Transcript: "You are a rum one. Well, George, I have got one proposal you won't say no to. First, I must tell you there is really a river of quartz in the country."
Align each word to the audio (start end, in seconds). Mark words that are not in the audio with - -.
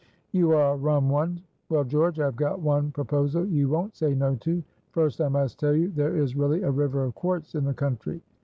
"You 0.31 0.49
are 0.53 0.73
a 0.73 0.77
rum 0.77 1.09
one. 1.11 1.43
Well, 1.69 1.83
George, 1.83 2.19
I 2.19 2.25
have 2.25 2.35
got 2.35 2.59
one 2.59 2.89
proposal 2.89 3.45
you 3.45 3.69
won't 3.69 3.95
say 3.95 4.15
no 4.15 4.33
to. 4.37 4.63
First, 4.89 5.21
I 5.21 5.27
must 5.27 5.59
tell 5.59 5.75
you 5.75 5.89
there 5.91 6.17
is 6.17 6.35
really 6.35 6.63
a 6.63 6.71
river 6.71 7.03
of 7.03 7.13
quartz 7.13 7.53
in 7.53 7.65
the 7.65 7.75
country." 7.75 8.19